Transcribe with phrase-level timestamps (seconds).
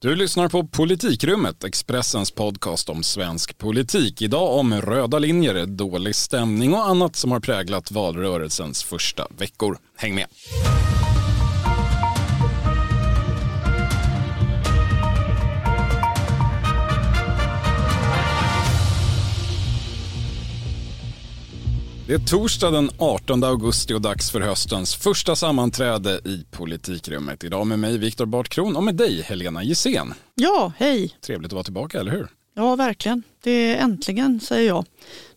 [0.00, 4.22] Du lyssnar på Politikrummet, Expressens podcast om svensk politik.
[4.22, 9.78] Idag om röda linjer, dålig stämning och annat som har präglat valrörelsens första veckor.
[9.96, 10.26] Häng med!
[22.08, 27.44] Det är torsdag den 18 augusti och dags för höstens första sammanträde i Politikrummet.
[27.44, 30.14] Idag med mig Viktor Bartkron och med dig Helena Gissén.
[30.34, 31.16] Ja, hej.
[31.26, 32.28] Trevligt att vara tillbaka, eller hur?
[32.54, 33.22] Ja, verkligen.
[33.42, 34.84] Det är äntligen, säger jag.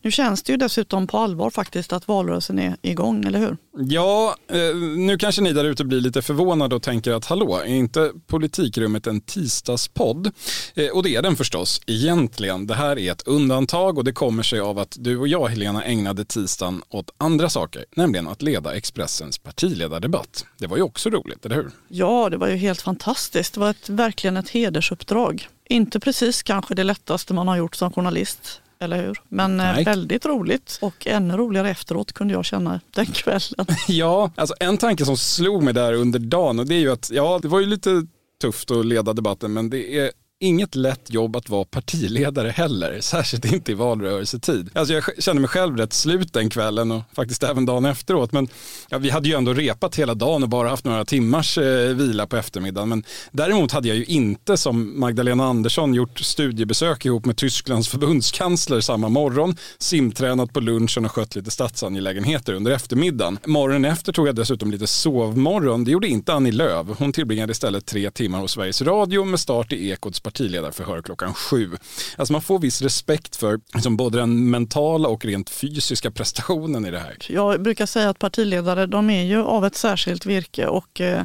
[0.03, 3.57] Nu känns det ju dessutom på allvar faktiskt att valrörelsen är igång, eller hur?
[3.77, 7.65] Ja, eh, nu kanske ni där ute blir lite förvånade och tänker att hallå, är
[7.65, 10.31] inte Politikrummet en tisdagspodd?
[10.75, 12.67] Eh, och det är den förstås, egentligen.
[12.67, 15.83] Det här är ett undantag och det kommer sig av att du och jag, Helena,
[15.83, 20.45] ägnade tisdagen åt andra saker, nämligen att leda Expressens partiledardebatt.
[20.57, 21.71] Det var ju också roligt, eller hur?
[21.87, 23.53] Ja, det var ju helt fantastiskt.
[23.53, 25.47] Det var ett, verkligen ett hedersuppdrag.
[25.69, 29.21] Inte precis kanske det lättaste man har gjort som journalist eller hur?
[29.29, 29.83] Men eh, Nej.
[29.83, 33.65] väldigt roligt och ännu roligare efteråt kunde jag känna den kvällen.
[33.87, 37.09] ja, alltså en tanke som slog mig där under dagen och det är ju att
[37.11, 38.07] ja, det var ju lite
[38.41, 40.11] tufft att leda debatten men det är
[40.41, 44.69] inget lätt jobb att vara partiledare heller, särskilt inte i valrörelsetid.
[44.73, 48.31] Alltså jag kände mig själv rätt slut den kvällen och faktiskt även dagen efteråt.
[48.31, 48.47] Men
[48.89, 52.27] ja, vi hade ju ändå repat hela dagen och bara haft några timmars eh, vila
[52.27, 52.89] på eftermiddagen.
[52.89, 58.81] Men däremot hade jag ju inte som Magdalena Andersson gjort studiebesök ihop med Tysklands förbundskansler
[58.81, 63.39] samma morgon, simtränat på lunchen och skött lite statsangelägenheter under eftermiddagen.
[63.45, 65.83] Morgonen efter tog jag dessutom lite sovmorgon.
[65.83, 66.87] Det gjorde inte Annie Lööf.
[66.97, 71.71] Hon tillbringade istället tre timmar hos Sveriges Radio med start i Ekots partiledarförhör klockan sju.
[72.17, 76.91] Alltså man får viss respekt för liksom både den mentala och rent fysiska prestationen i
[76.91, 77.17] det här.
[77.29, 81.23] Jag brukar säga att partiledare de är ju av ett särskilt virke och eh,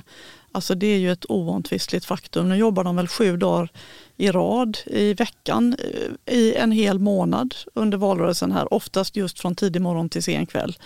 [0.52, 2.48] alltså det är ju ett oomtvistligt faktum.
[2.48, 3.68] Nu jobbar de väl sju dagar
[4.16, 9.54] i rad i veckan eh, i en hel månad under valrörelsen här, oftast just från
[9.54, 10.76] tidig morgon till sen kväll.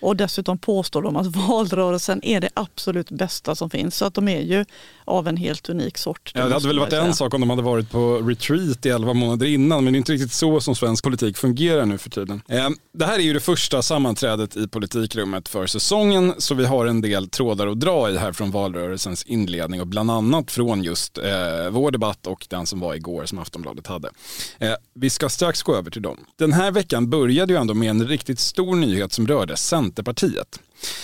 [0.00, 3.96] Och dessutom påstår de att valrörelsen är det absolut bästa som finns.
[3.96, 4.64] Så att de är ju
[5.04, 6.30] av en helt unik sort.
[6.34, 8.88] Det, ja, det hade väl varit en sak om de hade varit på retreat i
[8.88, 12.10] elva månader innan, men det är inte riktigt så som svensk politik fungerar nu för
[12.10, 12.42] tiden.
[12.48, 16.86] Eh, det här är ju det första sammanträdet i politikrummet för säsongen, så vi har
[16.86, 21.18] en del trådar att dra i här från valrörelsens inledning och bland annat från just
[21.18, 24.10] eh, vår debatt och den som var igår som Aftonbladet hade.
[24.58, 26.18] Eh, vi ska strax gå över till dem.
[26.36, 29.56] Den här veckan började ju ändå med en riktigt stor nyhet som rörde
[29.88, 30.60] Centerpartiet.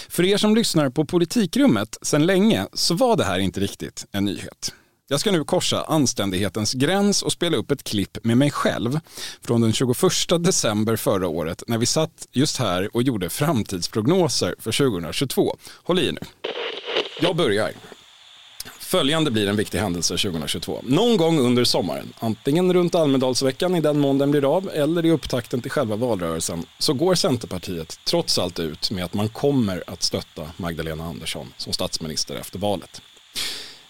[0.09, 4.25] För er som lyssnar på Politikrummet sedan länge så var det här inte riktigt en
[4.25, 4.75] nyhet.
[5.09, 9.01] Jag ska nu korsa anständighetens gräns och spela upp ett klipp med mig själv
[9.43, 9.97] från den 21
[10.41, 15.57] december förra året när vi satt just här och gjorde framtidsprognoser för 2022.
[15.85, 16.21] Håll i nu.
[17.21, 17.73] Jag börjar.
[18.95, 20.81] Följande blir en viktig händelse 2022.
[20.83, 25.11] Någon gång under sommaren, antingen runt Almedalsveckan i den mån den blir av eller i
[25.11, 30.03] upptakten till själva valrörelsen, så går Centerpartiet trots allt ut med att man kommer att
[30.03, 33.03] stötta Magdalena Andersson som statsminister efter valet.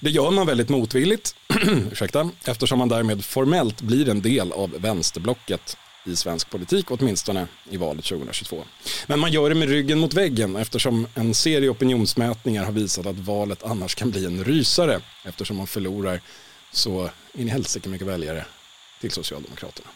[0.01, 1.35] Det gör man väldigt motvilligt,
[1.93, 5.77] ursäkta, eftersom man därmed formellt blir en del av vänsterblocket
[6.07, 8.65] i svensk politik, åtminstone i valet 2022.
[9.07, 13.19] Men man gör det med ryggen mot väggen eftersom en serie opinionsmätningar har visat att
[13.19, 16.21] valet annars kan bli en rysare eftersom man förlorar
[16.73, 18.45] så in i helsike mycket väljare
[19.01, 19.89] till Socialdemokraterna.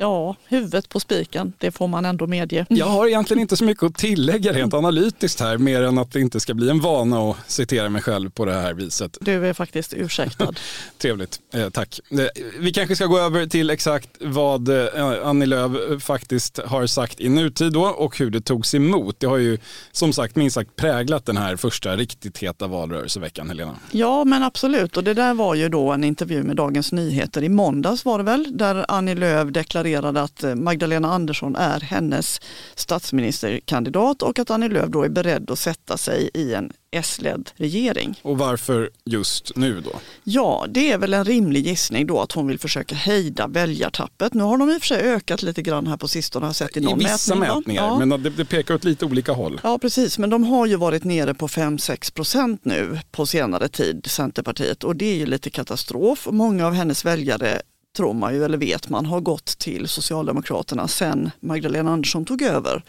[0.00, 2.66] Ja, huvudet på spiken, det får man ändå medge.
[2.68, 6.20] Jag har egentligen inte så mycket att tillägga rent analytiskt här, mer än att det
[6.20, 9.18] inte ska bli en vana att citera mig själv på det här viset.
[9.20, 10.54] Du är faktiskt ursäktad.
[10.98, 12.00] Trevligt, eh, tack.
[12.10, 12.18] Eh,
[12.58, 14.86] vi kanske ska gå över till exakt vad eh,
[15.24, 19.20] Annie Lööf faktiskt har sagt i nutid då och hur det togs emot.
[19.20, 19.58] Det har ju
[19.92, 23.76] som sagt minst sagt präglat den här första riktigt heta valrörelseveckan, Helena.
[23.90, 24.96] Ja, men absolut.
[24.96, 28.24] Och det där var ju då en intervju med Dagens Nyheter i måndags var det
[28.24, 32.40] väl, där Annie Lööf deklarerade deklarerade att eh, Magdalena Andersson är hennes
[32.74, 38.20] statsministerkandidat och att Annie Lööf då är beredd att sätta sig i en S-ledd regering.
[38.22, 39.92] Och varför just nu då?
[40.24, 44.34] Ja, det är väl en rimlig gissning då att hon vill försöka hejda väljartappet.
[44.34, 46.76] Nu har de i och för sig ökat lite grann här på sistone, har sett
[46.76, 47.56] i någon I vissa mätning.
[47.56, 47.98] mätningar, ja.
[48.06, 49.60] men det, det, pekar åt lite olika håll.
[49.62, 54.06] Ja, precis, men de har ju varit nere på 5-6 procent nu på senare tid,
[54.06, 56.28] Centerpartiet, och det är ju lite katastrof.
[56.30, 57.62] Många av hennes väljare
[57.98, 62.84] tror man ju, eller vet man, har gått till Socialdemokraterna sen Magdalena Andersson tog över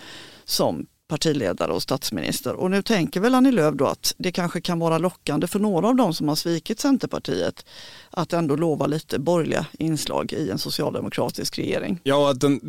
[0.46, 2.54] som partiledare och statsminister.
[2.54, 5.88] Och nu tänker väl Annie Lööf då att det kanske kan vara lockande för några
[5.88, 7.66] av dem som har svikit Centerpartiet
[8.12, 12.00] att ändå lova lite borgerliga inslag i en socialdemokratisk regering.
[12.04, 12.60] Ja, den,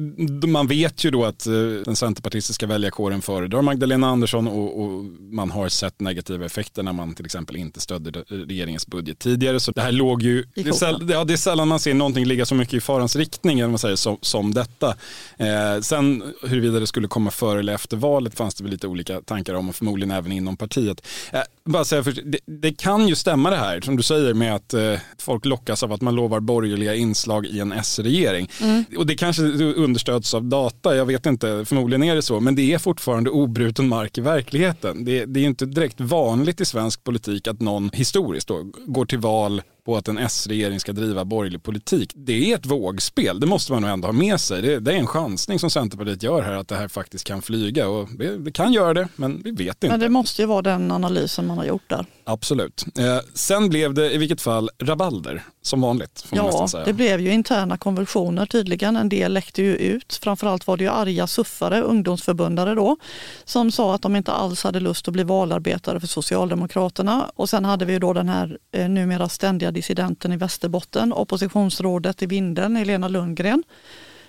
[0.46, 1.52] man vet ju då att eh,
[1.84, 7.14] den centerpartistiska väljarkåren föredrar Magdalena Andersson och, och, man har sett negativa effekter när man
[7.14, 9.60] till exempel inte stödde regeringens budget tidigare.
[9.60, 12.24] Så det här låg ju, det är, säll, ja, det är sällan man ser någonting
[12.24, 14.94] ligga så mycket i farans riktning man säger, som, som detta.
[15.36, 19.20] Eh, sen huruvida det skulle komma före eller efter valet fanns det väl lite olika
[19.20, 21.06] tankar om och förmodligen även inom partiet.
[21.32, 24.54] Eh, bara säga för, det, det, kan ju stämma det här som du säger med
[24.54, 28.50] att eh, folk lockas av att man lovar borgerliga inslag i en S-regering.
[28.60, 28.84] Mm.
[28.96, 32.72] Och det kanske understöds av data, jag vet inte, förmodligen är det så, men det
[32.72, 35.04] är fortfarande obruten mark i verkligheten.
[35.04, 39.18] Det, det är inte direkt vanligt i svensk politik att någon historiskt då, går till
[39.18, 42.12] val på att en S-regering ska driva borgerlig politik.
[42.14, 44.62] Det är ett vågspel, det måste man nog ändå ha med sig.
[44.62, 47.88] Det, det är en chansning som Centerpartiet gör här att det här faktiskt kan flyga
[47.88, 49.88] och det, det, kan göra det, men vi vet inte.
[49.88, 52.06] Men det måste ju vara den analysen man har gjort där.
[52.24, 52.84] Absolut.
[52.98, 56.26] Eh, sen blev det i vilket fall rabalder, som vanligt.
[56.30, 58.96] ja, det blev ju interna konvulsioner tydligen.
[58.96, 60.18] En del läckte ju ut.
[60.22, 62.96] Framförallt var det ju arga suffare, ungdomsförbundare då,
[63.44, 67.30] som sa att de inte alls hade lust att bli valarbetare för Socialdemokraterna.
[67.34, 72.22] Och sen hade vi ju då den här eh, numera ständiga dissidenten i Västerbotten, oppositionsrådet
[72.22, 73.62] i Vindeln, Helena Lundgren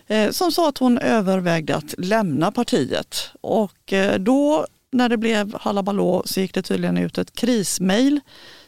[0.08, 3.32] eh, som sa att hon övervägde att lämna partiet.
[3.42, 8.20] Och eh, då när det blev halabalå så gick det tydligen ut ett krismail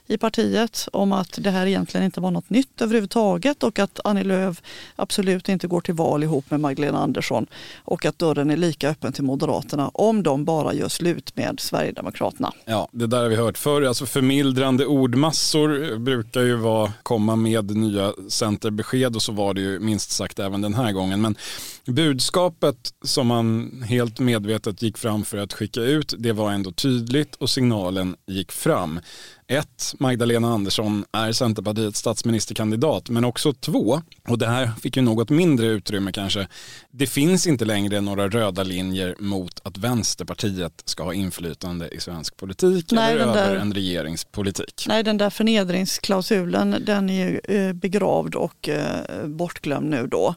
[0.08, 4.24] i partiet om att det här egentligen inte var något nytt överhuvudtaget och att Annie
[4.24, 4.62] Lööf
[4.96, 7.48] absolut inte går till val ihop med Magdalena Andersson
[7.84, 12.52] och att dörren är lika öppen till Moderaterna om de bara gör slut med Sverigedemokraterna.
[12.66, 13.82] Ja, det där har vi hört förr.
[13.82, 19.80] Alltså förmildrande ordmassor brukar ju vara, komma med nya centerbesked och så var det ju
[19.80, 21.22] minst sagt även den här gången.
[21.22, 21.36] Men
[21.86, 27.36] budskapet som man helt medvetet gick fram för att skicka ut, det var ändå tydligt
[27.36, 29.00] och signalen gick fram.
[29.48, 35.30] Ett, Magdalena Andersson är Centerpartiets statsministerkandidat, men också två, och det här fick ju något
[35.30, 36.48] mindre utrymme kanske,
[36.92, 42.38] det finns inte längre några röda linjer mot att Vänsterpartiet ska ha inflytande i svensk
[42.38, 44.86] politik Nej, eller över där, en regeringspolitik.
[44.88, 50.36] Nej, den där förnedringsklausulen den är ju eh, begravd och eh, bortglömd nu då.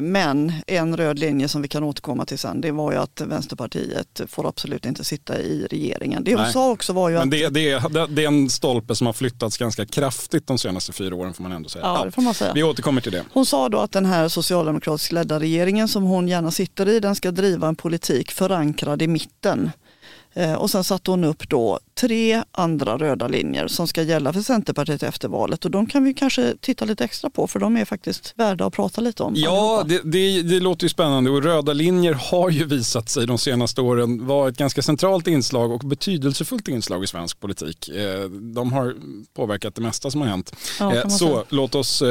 [0.00, 4.20] Men en röd linje som vi kan återkomma till sen, det var ju att Vänsterpartiet
[4.28, 6.24] får absolut inte sitta i regeringen.
[6.24, 7.54] Det hon sa också var ju Men det, att...
[7.54, 11.34] Det, det, det, är en stolpe som har flyttats ganska kraftigt de senaste fyra åren
[11.34, 11.84] får man ändå säga.
[11.84, 12.52] Ja, det får man säga.
[12.52, 13.24] Vi återkommer till det.
[13.32, 17.14] Hon sa då att den här socialdemokratiskt ledda regeringen som hon gärna sitter i, den
[17.14, 19.70] ska driva en politik förankrad i mitten.
[20.34, 24.40] Eh, och sen satte hon upp då tre andra röda linjer som ska gälla för
[24.40, 27.84] Centerpartiet efter valet och de kan vi kanske titta lite extra på för de är
[27.84, 29.34] faktiskt värda att prata lite om.
[29.36, 33.38] Ja, det, det, det, låter ju spännande och röda linjer har ju visat sig de
[33.38, 37.88] senaste åren vara ett ganska centralt inslag och betydelsefullt inslag i svensk politik.
[37.88, 38.94] Eh, de har
[39.34, 40.56] påverkat det mesta som har hänt.
[40.80, 41.42] Ja, eh, Så säga.
[41.48, 42.02] låt oss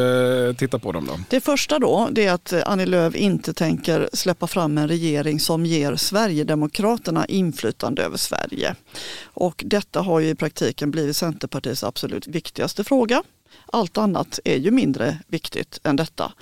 [0.57, 1.19] titta på dem då.
[1.29, 5.65] Det första då det är att Annie Lööf inte tänker släppa fram en regering som
[5.65, 8.75] ger Sverigedemokraterna inflytande över Sverige.
[9.23, 13.23] Och detta har ju i praktiken blivit Centerpartiets absolut viktigaste fråga.
[13.65, 16.33] Allt annat är ju mindre viktigt än detta.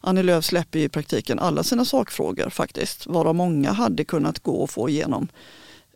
[0.00, 4.70] Annie Lööf släpper i praktiken alla sina sakfrågor faktiskt, varav många hade kunnat gå och
[4.70, 5.28] få igenom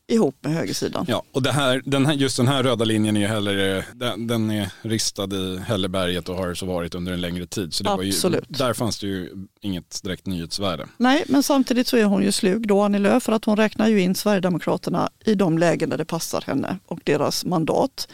[0.06, 1.04] ihop med högersidan.
[1.08, 4.26] Ja, och det här, den här, just den här röda linjen är ju heller, den,
[4.26, 7.74] den är ristad i Hälleberget och har så varit under en längre tid.
[7.74, 8.44] Så det Absolut.
[8.48, 9.30] Var ju, där fanns det ju
[9.60, 10.86] inget direkt nyhetsvärde.
[10.96, 13.88] Nej, men samtidigt så är hon ju slug då, Annie Lööf, för att hon räknar
[13.88, 18.08] ju in Sverigedemokraterna i de lägen där det passar henne och deras mandat.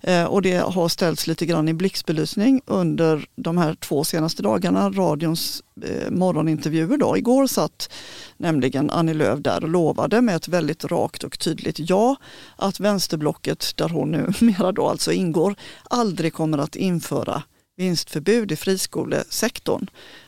[0.00, 4.90] Eh, och det har ställts lite grann i blixtbelysning under de här två senaste dagarna,
[4.90, 6.96] radions eh, morgonintervjuer.
[6.96, 7.16] Då.
[7.16, 7.92] Igår satt
[8.36, 12.16] nämligen Annie Lööf där och lovade med ett väldigt rakt och tydligt ja
[12.56, 15.54] att vänsterblocket, där hon numera då alltså ingår,
[15.90, 17.42] aldrig kommer att införa
[17.76, 19.86] vinstförbud i friskolesektorn.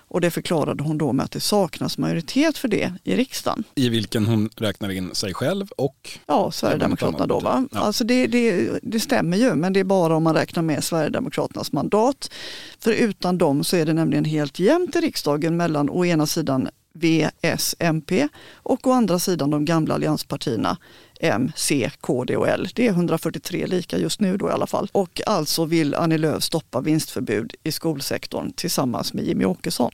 [0.08, 3.64] Och det förklarade hon då med att det saknas majoritet för det i riksdagen.
[3.75, 6.18] I vilken hon räknar in sig själv och?
[6.26, 7.40] Ja, Sverigedemokraterna då.
[7.40, 7.68] Va?
[7.72, 7.78] Ja.
[7.78, 11.72] Alltså det, det, det stämmer ju, men det är bara om man räknar med Sverigedemokraternas
[11.72, 12.30] mandat.
[12.78, 16.68] För utan dem så är det nämligen helt jämnt i riksdagen mellan å ena sidan
[16.98, 20.78] V, S, MP och å andra sidan de gamla allianspartierna
[21.20, 22.68] M, C, KD och L.
[22.75, 24.88] Det är 143 lika just nu då i alla fall.
[24.92, 29.90] Och alltså vill Annie Lööf stoppa vinstförbud i skolsektorn tillsammans med Jimmy Åkesson.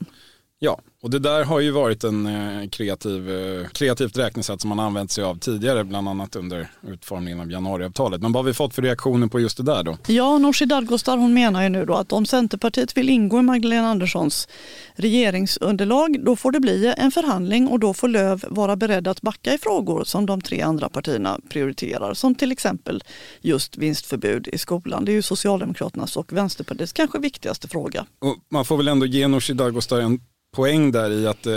[0.64, 4.80] Ja, och det där har ju varit en eh, kreativ, eh, kreativt räknesätt som man
[4.80, 8.22] använt sig av tidigare, bland annat under utformningen av januariavtalet.
[8.22, 9.98] Men vad har vi fått för reaktioner på just det där då?
[10.06, 13.88] Ja, Nooshi Dadgostar hon menar ju nu då att om Centerpartiet vill ingå i Magdalena
[13.88, 14.48] Anderssons
[14.94, 19.54] regeringsunderlag, då får det bli en förhandling och då får Löv vara beredd att backa
[19.54, 23.04] i frågor som de tre andra partierna prioriterar, som till exempel
[23.40, 25.04] just vinstförbud i skolan.
[25.04, 28.06] Det är ju Socialdemokraternas och Vänsterpartiets kanske viktigaste fråga.
[28.18, 30.20] Och man får väl ändå ge Nooshi Dadgostar en
[30.56, 31.52] poäng där i att eh,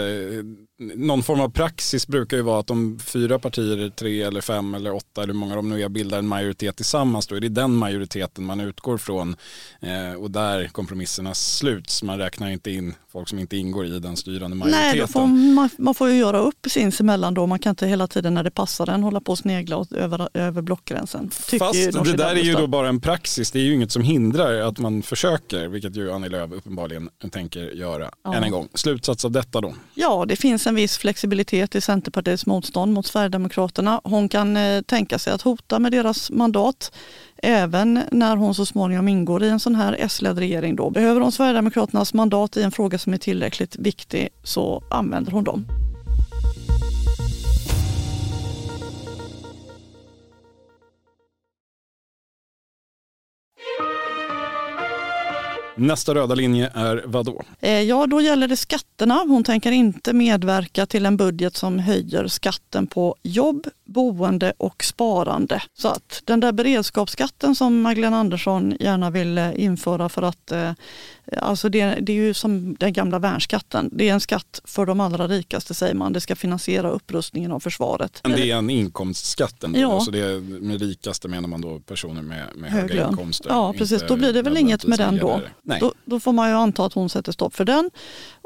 [0.79, 4.93] någon form av praxis brukar ju vara att om fyra partier, tre eller fem eller
[4.93, 7.75] åtta eller hur många de nu är, bildar en majoritet tillsammans då är det den
[7.75, 9.35] majoriteten man utgår från
[9.79, 12.03] eh, och där kompromisserna sluts.
[12.03, 14.97] Man räknar inte in folk som inte ingår i den styrande majoriteten.
[14.97, 17.47] Nej, får man, man, får ju göra upp sinsemellan då.
[17.47, 20.61] Man kan inte hela tiden när det passar en hålla på och snegla över, över
[20.61, 21.29] blockgränsen.
[21.59, 23.51] Fast det där är ju då bara en praxis.
[23.51, 27.61] Det är ju inget som hindrar att man försöker, vilket ju Annie Lööf uppenbarligen tänker
[27.61, 28.11] göra.
[28.23, 28.35] Ja.
[28.35, 29.73] Än en gång, slutsats av detta då?
[29.93, 34.01] Ja, det finns en viss flexibilitet i Centerpartiets motstånd mot Sverigedemokraterna.
[34.03, 36.91] Hon kan eh, tänka sig att hota med deras mandat
[37.37, 40.75] även när hon så småningom ingår i en sån här S-ledd regering.
[40.75, 40.89] Då.
[40.89, 45.84] Behöver hon Sverigedemokraternas mandat i en fråga som är tillräckligt viktig så använder hon dem.
[55.75, 57.41] Nästa röda linje är vad då?
[57.59, 59.25] Eh, ja, då gäller det skatterna.
[59.27, 65.63] Hon tänker inte medverka till en budget som höjer skatten på jobb, boende och sparande.
[65.73, 70.71] Så att den där beredskapsskatten som Magdalena Andersson gärna vill eh, införa för att eh,
[71.37, 73.89] Alltså det, det, är ju som den gamla värnskatten.
[73.91, 76.13] Det är en skatt för de allra rikaste säger man.
[76.13, 78.19] Det ska finansiera upprustningen av försvaret.
[78.23, 79.79] Men det är en inkomstskatt ändå?
[79.79, 79.93] Ja.
[79.93, 83.49] Alltså det är, med rikaste menar man då personer med, med Hög höga inkomster?
[83.49, 85.41] Ja precis, då blir det väl inget med den då.
[85.79, 85.93] då.
[86.05, 87.91] Då får man ju anta att hon sätter stopp för den.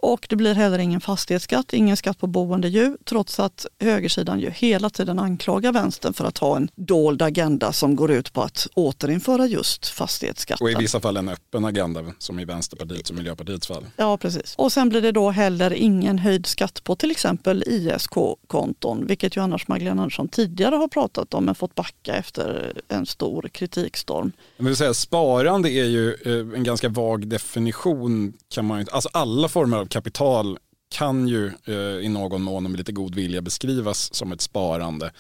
[0.01, 4.49] Och det blir heller ingen fastighetsskatt, ingen skatt på boende ju, trots att högersidan ju
[4.49, 8.67] hela tiden anklagar vänstern för att ha en dold agenda som går ut på att
[8.73, 10.65] återinföra just fastighetsskatten.
[10.65, 13.85] Och i vissa fall en öppen agenda som i Vänsterpartiets och Miljöpartiets fall.
[13.97, 14.55] Ja, precis.
[14.57, 19.41] Och sen blir det då heller ingen höjd skatt på till exempel ISK-konton, vilket ju
[19.41, 24.31] annars Magdalena Andersson tidigare har pratat om men fått backa efter en stor kritikstorm.
[24.57, 29.09] Jag vill säga, sparande är ju eh, en ganska vag definition kan man inte, alltså
[29.13, 30.58] alla former av kapital
[30.89, 35.12] kan ju eh, i någon mån och med lite god vilja beskrivas som ett sparande.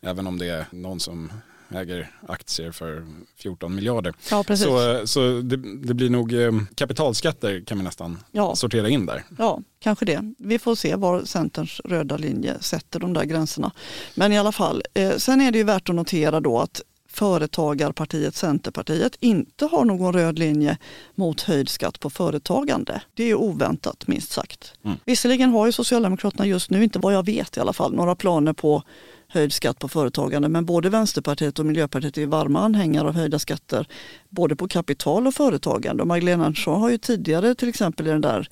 [0.00, 1.30] Även om det är någon som
[1.74, 3.06] äger aktier för
[3.36, 4.14] 14 miljarder.
[4.30, 4.66] Ja, precis.
[4.66, 8.56] Så, så det, det blir nog eh, kapitalskatter kan vi nästan ja.
[8.56, 9.24] sortera in där.
[9.38, 10.34] Ja, kanske det.
[10.38, 13.72] Vi får se var Centerns röda linje sätter de där gränserna.
[14.14, 16.82] Men i alla fall, eh, sen är det ju värt att notera då att
[17.18, 20.78] Företagarpartiet Centerpartiet inte har någon röd linje
[21.14, 23.02] mot höjd skatt på företagande.
[23.14, 24.72] Det är oväntat minst sagt.
[24.84, 24.96] Mm.
[25.04, 28.52] Visserligen har ju Socialdemokraterna just nu, inte vad jag vet i alla fall, några planer
[28.52, 28.82] på
[29.28, 30.48] höjd skatt på företagande.
[30.48, 33.86] Men både Vänsterpartiet och Miljöpartiet är varma anhängare av höjda skatter
[34.28, 36.02] både på kapital och företagande.
[36.02, 38.48] Och Magdalena Andersson har ju tidigare till exempel i den där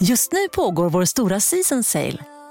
[0.00, 2.18] Just nu pågår vår stora season sale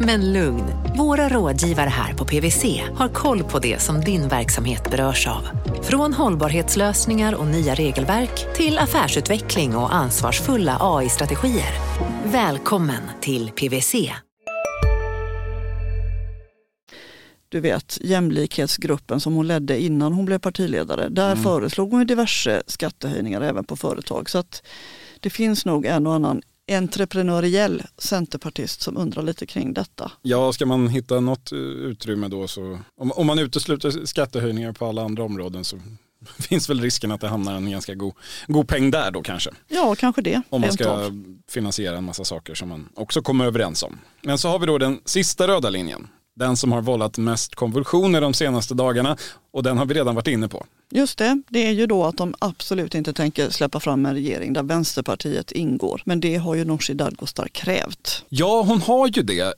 [0.00, 0.64] Men lugn,
[0.96, 5.48] våra rådgivare här på PWC har koll på det som din verksamhet berörs av.
[5.82, 11.72] Från hållbarhetslösningar och nya regelverk till affärsutveckling och ansvarsfulla AI-strategier.
[12.24, 13.94] Välkommen till PWC.
[17.48, 21.08] Du vet jämlikhetsgruppen som hon ledde innan hon blev partiledare.
[21.08, 21.44] Där mm.
[21.44, 24.30] föreslog hon diverse skattehöjningar även på företag.
[24.30, 24.62] Så att
[25.20, 30.12] det finns nog en och annan entreprenöriell centerpartist som undrar lite kring detta.
[30.22, 34.86] Ja, ska man hitta något eh, utrymme då så, om, om man utesluter skattehöjningar på
[34.86, 35.80] alla andra områden så
[36.38, 38.14] finns väl risken att det hamnar en ganska god,
[38.46, 39.50] god peng där då kanske.
[39.68, 40.42] Ja, kanske det.
[40.48, 41.10] Om man ska
[41.48, 43.98] finansiera en massa saker som man också kommer överens om.
[44.22, 46.08] Men så har vi då den sista röda linjen.
[46.36, 49.16] Den som har vållat mest konvulsioner de senaste dagarna
[49.52, 50.66] och den har vi redan varit inne på.
[50.90, 54.52] Just det, det är ju då att de absolut inte tänker släppa fram en regering
[54.52, 56.02] där Vänsterpartiet ingår.
[56.04, 58.24] Men det har ju Nooshi Dadgostar krävt.
[58.28, 59.54] Ja, hon har ju det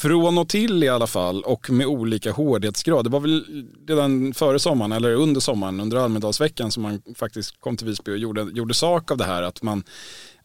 [0.00, 3.04] från och till i alla fall och med olika hårdhetsgrad.
[3.04, 7.76] Det var väl redan före sommaren eller under sommaren under Almedalsveckan som man faktiskt kom
[7.76, 9.84] till Visby och gjorde, gjorde sak av det här att man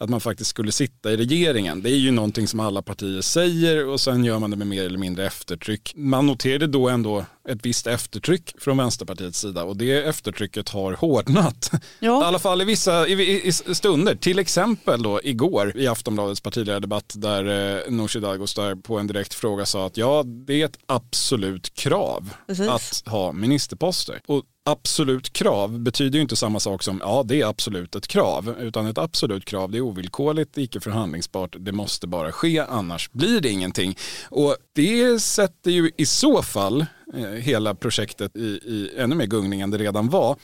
[0.02, 1.82] att man faktiskt skulle sitta i regeringen.
[1.82, 4.86] Det är ju någonting som alla partier säger och sen gör man det med mer
[4.86, 5.94] eller mindre eftertryck.
[5.96, 11.72] Man noterade då ändå ett visst eftertryck från Vänsterpartiets sida och det eftertrycket har hårdnat.
[12.00, 12.22] Ja.
[12.22, 14.16] I alla fall i vissa i, i stunder.
[14.16, 19.66] Till exempel då igår i Aftonbladets partiledardebatt där eh, Nooshi Dadgostar på en direkt fråga
[19.66, 22.68] sa att ja, det är ett absolut krav Precis.
[22.68, 24.22] att ha ministerposter.
[24.26, 28.56] Och absolut krav betyder ju inte samma sak som ja det är absolut ett krav
[28.60, 33.42] utan ett absolut krav det är ovillkorligt, icke förhandlingsbart, det måste bara ske annars blir
[33.42, 33.98] det ingenting.
[34.30, 39.62] Och det sätter ju i så fall eh, hela projektet i, i ännu mer gungning
[39.62, 40.38] än det redan var.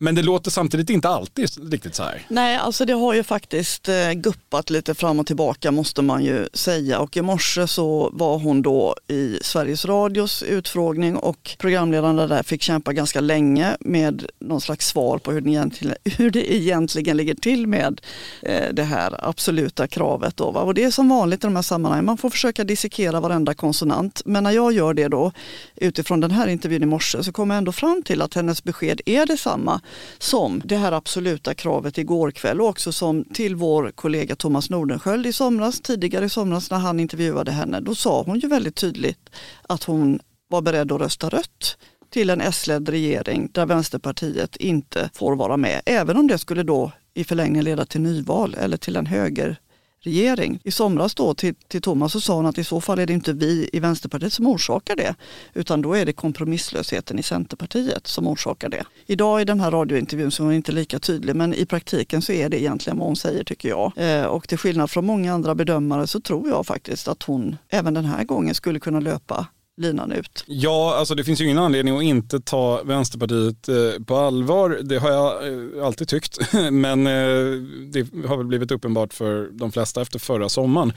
[0.00, 2.26] Men det låter samtidigt inte alltid riktigt så här.
[2.28, 6.48] Nej, alltså det har ju faktiskt eh, guppat lite fram och tillbaka måste man ju
[6.52, 6.98] säga.
[6.98, 12.62] Och i morse så var hon då i Sveriges Radios utfrågning och programledaren där fick
[12.62, 17.34] kämpa ganska länge med någon slags svar på hur det egentligen, hur det egentligen ligger
[17.34, 18.00] till med
[18.42, 20.36] eh, det här absoluta kravet.
[20.36, 20.60] Då, va?
[20.60, 24.22] Och det är som vanligt i de här sammanhangen, man får försöka dissekera varenda konsonant.
[24.24, 25.32] Men när jag gör det då
[25.76, 29.00] utifrån den här intervjun i morse så kommer jag ändå fram till att hennes besked
[29.06, 29.80] är detsamma
[30.18, 35.26] som det här absoluta kravet igår kväll och också som till vår kollega Thomas Nordenskjöld
[35.26, 39.30] i somras, tidigare i somras när han intervjuade henne, då sa hon ju väldigt tydligt
[39.62, 41.76] att hon var beredd att rösta rött
[42.10, 45.82] till en S-ledd regering där Vänsterpartiet inte får vara med.
[45.86, 49.58] Även om det skulle då i förlängningen leda till nyval eller till en höger
[50.00, 50.60] regering.
[50.64, 53.12] I somras då till, till Thomas så sa hon att i så fall är det
[53.12, 55.14] inte vi i Vänsterpartiet som orsakar det,
[55.54, 58.84] utan då är det kompromisslösheten i Centerpartiet som orsakar det.
[59.06, 62.32] Idag i den här radiointervjun så är hon inte lika tydlig, men i praktiken så
[62.32, 63.92] är det egentligen vad hon säger tycker jag.
[63.96, 67.94] Eh, och till skillnad från många andra bedömare så tror jag faktiskt att hon även
[67.94, 69.46] den här gången skulle kunna löpa
[69.78, 70.44] linan ut.
[70.46, 74.80] Ja, alltså det finns ju ingen anledning att inte ta Vänsterpartiet eh, på allvar.
[74.82, 79.72] Det har jag eh, alltid tyckt, men eh, det har väl blivit uppenbart för de
[79.72, 80.92] flesta efter förra sommaren.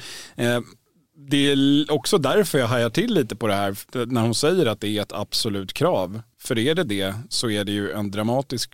[1.29, 4.81] Det är också därför jag hajar till lite på det här när hon säger att
[4.81, 6.21] det är ett absolut krav.
[6.41, 8.71] För är det det så är det ju en dramatisk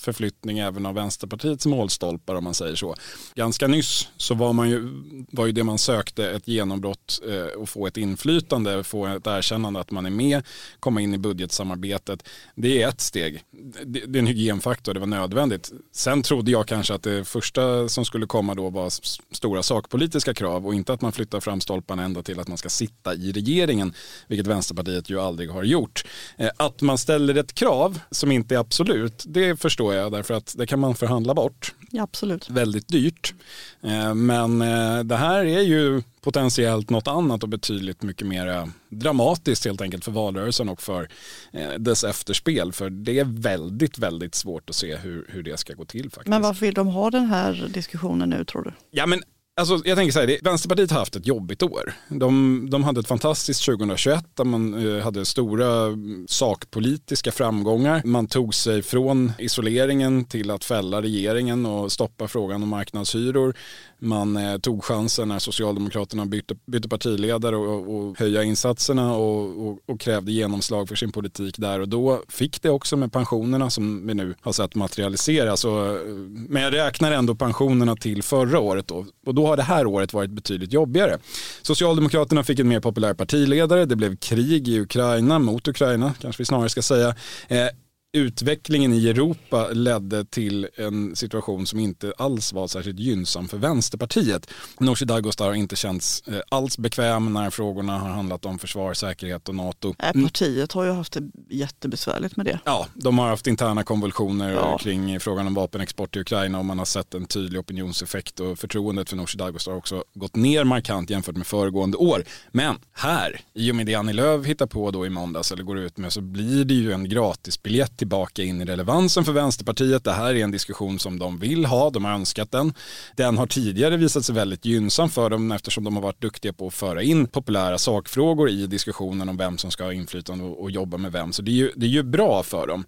[0.00, 2.94] förflyttning även av Vänsterpartiets målstolpar om man säger så.
[3.34, 4.88] Ganska nyss så var, man ju,
[5.32, 9.80] var ju det man sökte ett genombrott eh, och få ett inflytande, få ett erkännande
[9.80, 10.42] att man är med,
[10.80, 12.28] komma in i budgetsamarbetet.
[12.54, 13.42] Det är ett steg.
[13.84, 15.72] Det, det är en hygienfaktor, det var nödvändigt.
[15.92, 18.90] Sen trodde jag kanske att det första som skulle komma då var
[19.34, 22.68] stora sakpolitiska krav och inte att man flyttar fram stolparna ända till att man ska
[22.68, 23.94] sitta i regeringen,
[24.28, 26.04] vilket Vänsterpartiet ju aldrig har gjort.
[26.36, 30.34] Eh, att man ställer ett krav som inte är absolut, det förstår förstår jag, därför
[30.34, 31.74] att det kan man förhandla bort.
[31.90, 32.50] Ja, absolut.
[32.50, 33.34] Väldigt dyrt.
[33.82, 39.64] Eh, men eh, det här är ju potentiellt något annat och betydligt mycket mer dramatiskt
[39.64, 41.08] helt enkelt för valrörelsen och för
[41.52, 42.72] eh, dess efterspel.
[42.72, 46.28] För det är väldigt, väldigt svårt att se hur, hur det ska gå till faktiskt.
[46.28, 48.72] Men varför vill de ha den här diskussionen nu tror du?
[48.90, 49.22] Ja men
[49.60, 51.92] Alltså, jag tänker så här, det, Vänsterpartiet har haft ett jobbigt år.
[52.08, 58.02] De, de hade ett fantastiskt 2021 där man eh, hade stora mm, sakpolitiska framgångar.
[58.04, 63.54] Man tog sig från isoleringen till att fälla regeringen och stoppa frågan om marknadshyror.
[64.02, 69.78] Man eh, tog chansen när Socialdemokraterna bytte, bytte partiledare och, och höja insatserna och, och,
[69.86, 72.22] och, krävde genomslag för sin politik där och då.
[72.28, 75.64] Fick det också med pensionerna som vi nu har sett materialiseras.
[75.64, 76.02] Och, eh,
[76.48, 79.06] men jag räknar ändå pensionerna till förra året då.
[79.26, 81.18] och då har det här året varit betydligt jobbigare.
[81.62, 86.46] Socialdemokraterna fick en mer populär partiledare, det blev krig i Ukraina, mot Ukraina kanske vi
[86.46, 87.14] snarare ska säga.
[87.48, 87.68] Eh,
[88.12, 94.50] utvecklingen i Europa ledde till en situation som inte alls var särskilt gynnsam för Vänsterpartiet.
[94.78, 99.48] Nooshi Dadgostar har inte känts eh, alls bekväm när frågorna har handlat om försvar, säkerhet
[99.48, 99.94] och NATO.
[99.98, 102.58] Nej, partiet har ju haft det jättebesvärligt med det.
[102.64, 104.78] Ja, de har haft interna konvulsioner ja.
[104.78, 109.08] kring frågan om vapenexport till Ukraina och man har sett en tydlig opinionseffekt och förtroendet
[109.08, 112.24] för Nooshi Dadgostar har också gått ner markant jämfört med föregående år.
[112.52, 115.78] Men här, i och med det Annie Lööf hittar på då i måndags eller går
[115.78, 120.04] ut med så blir det ju en gratisbiljett tillbaka in i relevansen för Vänsterpartiet.
[120.04, 122.74] Det här är en diskussion som de vill ha, de har önskat den.
[123.16, 126.66] Den har tidigare visat sig väldigt gynnsam för dem eftersom de har varit duktiga på
[126.66, 130.70] att föra in populära sakfrågor i diskussionen om vem som ska ha inflytande och, och
[130.70, 131.32] jobba med vem.
[131.32, 132.84] Så det är, ju, det är ju bra för dem.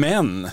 [0.00, 0.48] Men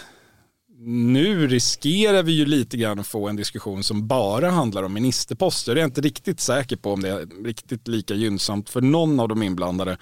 [0.80, 5.72] nu riskerar vi ju lite grann att få en diskussion som bara handlar om ministerposter.
[5.72, 9.28] Jag är inte riktigt säker på om det är riktigt lika gynnsamt för någon av
[9.28, 9.98] de inblandade.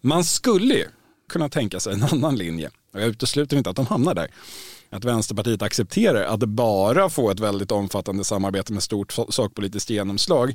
[0.00, 0.86] Man skulle ju
[1.32, 2.70] kunna tänka sig en annan linje.
[2.92, 4.28] Och jag utesluter inte att de hamnar där.
[4.90, 10.54] Att Vänsterpartiet accepterar att bara få ett väldigt omfattande samarbete med stort sakpolitiskt genomslag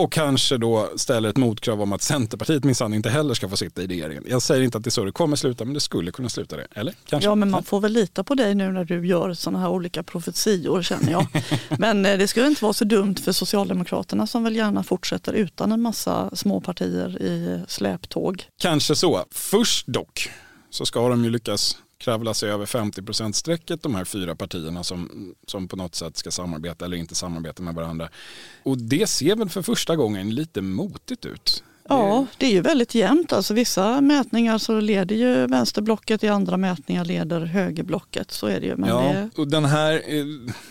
[0.00, 3.82] och kanske då ställer ett motkrav om att Centerpartiet minsann inte heller ska få sitta
[3.82, 4.24] i regeringen.
[4.28, 6.56] Jag säger inte att det är så det kommer sluta, men det skulle kunna sluta
[6.56, 6.66] det.
[6.74, 6.94] Eller?
[7.04, 7.28] Kanske.
[7.28, 10.02] Ja, men man får väl lita på dig nu när du gör sådana här olika
[10.02, 11.26] profetior känner jag.
[11.78, 15.72] men eh, det skulle inte vara så dumt för Socialdemokraterna som väl gärna fortsätter utan
[15.72, 18.44] en massa småpartier i släptåg.
[18.58, 19.24] Kanske så.
[19.30, 20.30] Först dock
[20.70, 25.34] så ska de ju lyckas kravla sig över 50 strecket de här fyra partierna som,
[25.46, 28.08] som på något sätt ska samarbeta eller inte samarbeta med varandra.
[28.62, 31.62] Och det ser väl för första gången lite motigt ut.
[31.90, 33.32] Ja, det är ju väldigt jämnt.
[33.32, 38.30] Alltså, vissa mätningar så leder ju vänsterblocket, i andra mätningar leder högerblocket.
[38.30, 38.76] Så är det ju.
[38.76, 39.42] Men ja, det...
[39.42, 40.24] och den här eh,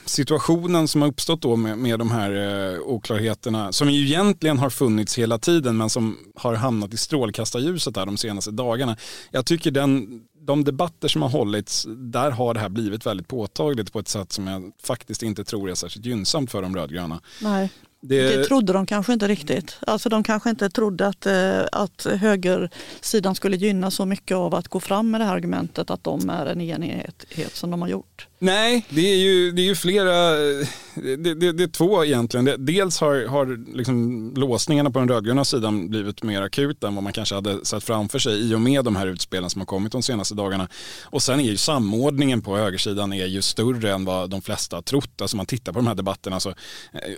[0.06, 2.32] situationen som har uppstått då med, med de här
[2.74, 7.98] eh, oklarheterna som ju egentligen har funnits hela tiden men som har hamnat i strålkastarljuset
[7.98, 8.98] här de senaste dagarna.
[9.32, 13.94] Jag tycker den, de debatter som har hållits, där har det här blivit väldigt påtagligt
[13.94, 17.22] på ett sätt som jag faktiskt inte tror är särskilt gynnsamt för de rödgröna.
[17.42, 17.72] Nej.
[18.02, 18.38] Det...
[18.38, 19.78] det trodde de kanske inte riktigt.
[19.80, 24.68] Alltså de kanske inte trodde att, eh, att högersidan skulle gynna så mycket av att
[24.68, 28.29] gå fram med det här argumentet att de är en enighet som de har gjort.
[28.42, 32.66] Nej, det är ju, det är ju flera, eh, det, det, det är två egentligen.
[32.66, 37.14] Dels har, har liksom låsningarna på den rödgröna sidan blivit mer akuta än vad man
[37.14, 40.04] kanske hade sett framför sig i och med de här utspelen som har kommit de
[40.04, 40.68] senaste dagarna.
[41.04, 44.82] Och sen är ju samordningen på högersidan är ju större än vad de flesta har
[44.82, 45.22] trott.
[45.22, 46.56] Alltså man tittar på de här debatterna så eh,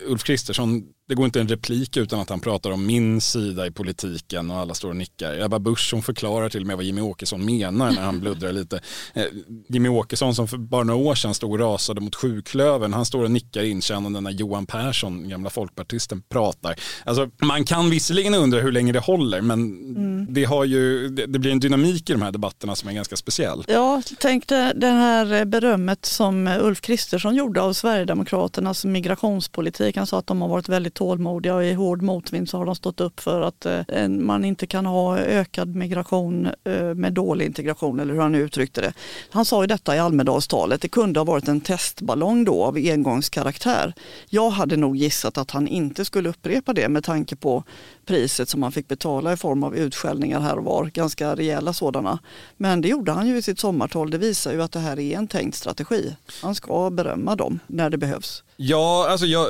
[0.05, 3.71] Ulf Kristersson det går inte en replik utan att han pratar om min sida i
[3.71, 5.45] politiken och alla står och nickar.
[5.45, 8.82] Ebba Busch hon förklarar till och med vad Jimmy Åkesson menar när han bluddrar lite.
[9.13, 9.26] Eh,
[9.67, 13.24] Jimmy Åkesson som för bara några år sedan stod och rasade mot sjuklöven, han står
[13.24, 16.76] och nickar inkännande när Johan Persson, gamla folkpartisten, pratar.
[17.04, 20.28] Alltså, man kan visserligen undra hur länge det håller men mm.
[20.30, 23.15] det, har ju, det, det, blir en dynamik i de här debatterna som är ganska
[23.15, 23.63] speciell.
[23.67, 29.97] Ja, tänk det, det här berömmet som Ulf Kristersson gjorde av Sverigedemokraternas migrationspolitik.
[29.97, 32.75] Han sa att de har varit väldigt tålmodiga och i hård motvind så har de
[32.75, 37.99] stått upp för att eh, man inte kan ha ökad migration eh, med dålig integration
[37.99, 38.93] eller hur han uttryckte det.
[39.29, 43.93] Han sa ju detta i Almedalstalet, det kunde ha varit en testballong då av engångskaraktär.
[44.29, 47.63] Jag hade nog gissat att han inte skulle upprepa det med tanke på
[48.05, 52.19] priset som han fick betala i form av utskällningar här och var, ganska rejäla sådana.
[52.57, 55.17] Men det gjorde han ju i sitt sommartal, det visar ju att det här är
[55.17, 56.15] en tänkt strategi.
[56.41, 58.43] Han ska berömma dem när det behövs.
[58.55, 59.47] Ja, alltså jag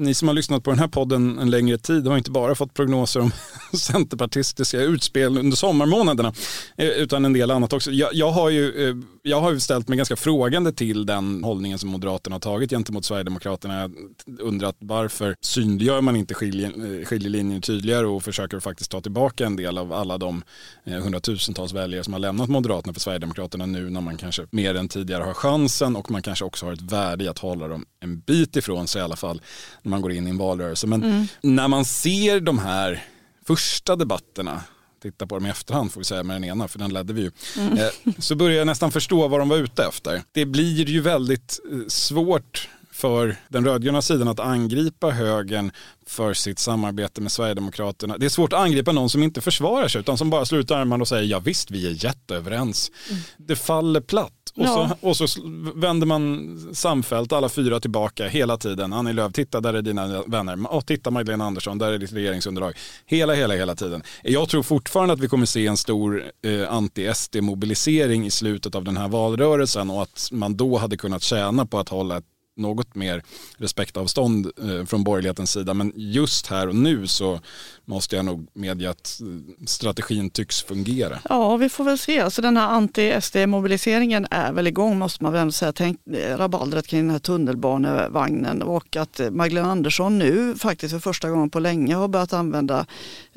[0.00, 2.74] ni som har lyssnat på den här podden en längre tid har inte bara fått
[2.74, 3.32] prognoser om
[3.78, 6.32] centerpartistiska utspel under sommarmånaderna
[6.76, 7.90] eh, utan en del annat också.
[7.90, 11.78] Jag, jag, har ju, eh, jag har ju ställt mig ganska frågande till den hållningen
[11.78, 13.80] som Moderaterna har tagit gentemot Sverigedemokraterna.
[13.80, 13.92] Jag
[14.40, 19.78] undrat varför synliggör man inte eh, skiljelinjen tydligare och försöker faktiskt ta tillbaka en del
[19.78, 20.42] av alla de
[20.84, 25.22] hundratusentals väljare som har lämnat Moderaterna för Sverigedemokraterna nu när man kanske mer än tidigare
[25.22, 28.56] har chansen och man kanske också har ett värde i att hålla dem en bit
[28.56, 29.42] ifrån sig i alla fall
[29.82, 30.86] när man går in i en valrörelse.
[30.86, 31.26] Men mm.
[31.40, 33.04] när man ser de här
[33.46, 34.62] första debatterna
[35.02, 37.22] titta på dem i efterhand får vi säga med den ena för den ledde vi
[37.22, 37.30] ju.
[37.58, 37.78] Mm.
[37.78, 40.22] Eh, så börjar jag nästan förstå vad de var ute efter.
[40.32, 42.68] Det blir ju väldigt eh, svårt
[43.00, 45.72] för den rödgröna sidan att angripa högern
[46.06, 48.18] för sitt samarbete med Sverigedemokraterna.
[48.18, 51.02] Det är svårt att angripa någon som inte försvarar sig utan som bara slutar armarna
[51.02, 52.90] och säger ja visst vi är jätteöverens.
[53.10, 53.22] Mm.
[53.36, 54.32] Det faller platt.
[54.56, 54.96] Och, ja.
[55.00, 55.40] så, och så
[55.74, 58.92] vänder man samfällt alla fyra tillbaka hela tiden.
[58.92, 60.74] Annie Lööf, titta där är dina vänner.
[60.74, 62.76] Och titta Magdalena Andersson, där är ditt regeringsunderlag.
[63.06, 64.02] Hela, hela, hela tiden.
[64.22, 68.96] Jag tror fortfarande att vi kommer se en stor eh, anti-SD-mobilisering i slutet av den
[68.96, 72.24] här valrörelsen och att man då hade kunnat tjäna på att hålla ett
[72.60, 73.22] något mer
[73.56, 75.74] respektavstånd eh, från borgerlighetens sida.
[75.74, 77.40] Men just här och nu så
[77.84, 81.18] måste jag nog medge att eh, strategin tycks fungera.
[81.28, 82.20] Ja, vi får väl se.
[82.20, 85.72] Alltså den här anti-SD-mobiliseringen är väl igång måste man väl säga.
[85.72, 91.30] Tänk eh, rabaldret kring den här tunnelbanevagnen och att Magdalena Andersson nu faktiskt för första
[91.30, 92.86] gången på länge har börjat använda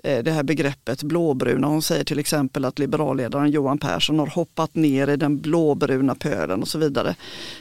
[0.05, 1.67] Eh, det här begreppet blåbruna.
[1.67, 6.61] Hon säger till exempel att liberalledaren Johan Persson har hoppat ner i den blåbruna pölen
[6.61, 7.09] och så vidare.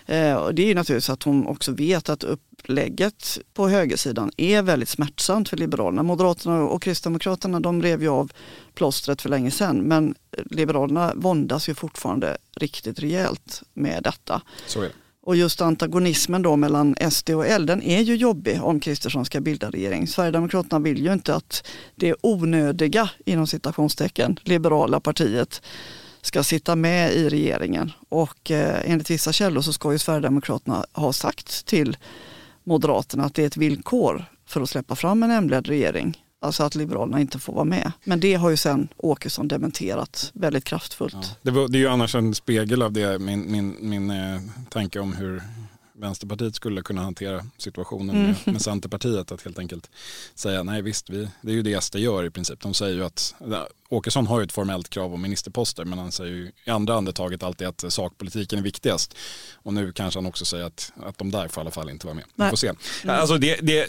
[0.07, 4.89] Eh, det är ju naturligtvis att hon också vet att upplägget på högersidan är väldigt
[4.89, 6.03] smärtsamt för Liberalerna.
[6.03, 8.33] Moderaterna och Kristdemokraterna de rev ju av
[8.75, 10.15] plåstret för länge sedan men
[10.51, 14.43] Liberalerna våndas ju fortfarande riktigt rejält med detta.
[14.67, 15.02] Så är det.
[15.25, 19.41] Och just antagonismen då mellan SD och L, den är ju jobbig om Kristersson ska
[19.41, 20.07] bilda regering.
[20.07, 25.63] Sverigedemokraterna vill ju inte att det onödiga, inom citationstecken, liberala partiet
[26.23, 27.93] ska sitta med i regeringen.
[28.09, 31.97] Och eh, enligt vissa källor så ska ju Sverigedemokraterna ha sagt till
[32.65, 36.22] Moderaterna att det är ett villkor för att släppa fram en M-ledd regering.
[36.43, 37.93] Alltså att Liberalerna inte får vara med.
[38.05, 41.15] Men det har ju sen Åkesson dementerat väldigt kraftfullt.
[41.15, 41.23] Ja.
[41.43, 45.01] Det, var, det, är ju annars en spegel av det, min, min, min eh, tanke
[45.01, 45.43] om hur
[45.93, 48.27] Vänsterpartiet skulle kunna hantera situationen mm.
[48.27, 49.33] med, med Centerpartiet.
[49.33, 49.91] Att helt enkelt
[50.35, 52.61] säga nej visst, vi, det är ju det SD gör i princip.
[52.61, 53.35] De säger ju att
[53.93, 57.43] Åkesson har ju ett formellt krav om ministerposter men han säger ju i andra andetaget
[57.43, 59.15] alltid att sakpolitiken är viktigast.
[59.55, 62.07] Och nu kanske han också säger att, att de där får i alla fall inte
[62.07, 62.25] vara med.
[62.35, 62.73] Vi får se.
[63.05, 63.21] Mm.
[63.21, 63.87] Alltså det, det,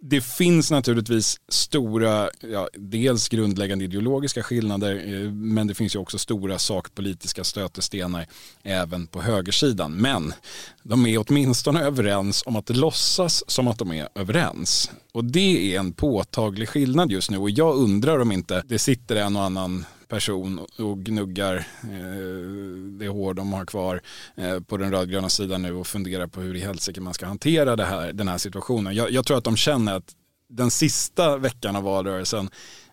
[0.00, 6.18] det finns naturligtvis stora, ja, dels grundläggande ideologiska skillnader eh, men det finns ju också
[6.18, 8.26] stora sakpolitiska stötestenar
[8.62, 9.96] även på högersidan.
[9.96, 10.32] Men
[10.82, 14.90] de är åtminstone överens om att låtsas som att de är överens.
[15.12, 19.16] Och det är en påtaglig skillnad just nu och jag undrar om inte det sitter
[19.16, 24.00] en och annan person och gnuggar eh, det hår de har kvar
[24.36, 27.76] eh, på den rödgröna sidan nu och funderar på hur i helsike man ska hantera
[27.76, 28.94] det här, den här situationen.
[28.94, 30.14] Jag, jag tror att de känner att
[30.48, 32.50] den sista veckan av valrörelsen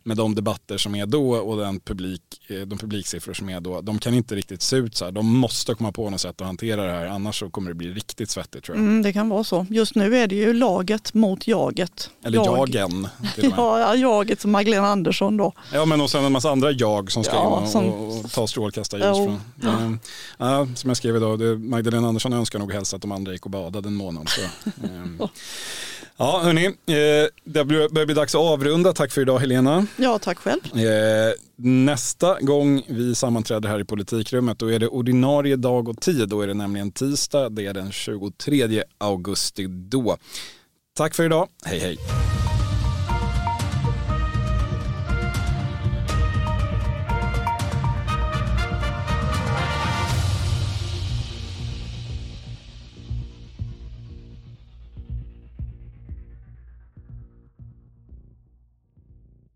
[0.08, 3.82] med de debatter som är då och den publik, eh, de publiksiffror som är då,
[3.82, 5.12] de kan inte riktigt se ut så här.
[5.12, 7.94] De måste komma på något sätt att hantera det här, annars så kommer det bli
[7.94, 8.84] riktigt svettigt tror jag.
[8.86, 9.66] Mm, det kan vara så.
[9.70, 12.10] Just nu är det ju laget mot jaget.
[12.24, 12.70] Eller jag.
[12.70, 13.08] jagen.
[13.58, 15.54] ja, jaget som Magdalena Andersson då.
[15.74, 17.86] Ja, men och sen en massa andra jag som ska ja, in och, som...
[17.86, 19.36] och, och ta strålkastarljus oh.
[19.62, 20.00] från.
[20.38, 20.58] Ja.
[20.60, 23.52] Ja, som jag skrev idag, Magdalena Andersson önskar nog helst att de andra gick och
[23.52, 24.30] badade en månad.
[24.30, 24.42] Så,
[24.84, 25.22] um.
[26.20, 28.94] Ja, hörni, eh, det börjar bli dags att avrunda.
[28.94, 29.86] Tack för idag Helena.
[29.98, 30.62] Ja, tack själv.
[30.76, 36.30] Eh, nästa gång vi sammanträder här i politikrummet då är det ordinarie dag och tid.
[36.30, 40.18] Då är det nämligen tisdag, det är den 23 augusti då.
[40.96, 41.98] Tack för idag, hej hej.